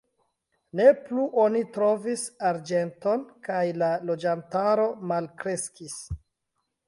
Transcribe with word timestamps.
Ne 0.77 0.85
plu 1.07 1.25
oni 1.41 1.59
trovis 1.75 2.23
arĝenton 2.51 3.27
kaj 3.49 3.61
la 3.81 3.89
loĝantaro 4.11 4.89
malkreskis. 5.13 5.99